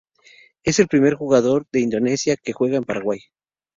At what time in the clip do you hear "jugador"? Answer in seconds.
1.13-1.67